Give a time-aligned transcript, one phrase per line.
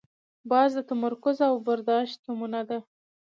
[0.49, 2.77] باز د تمرکز او برداشت نمونه ده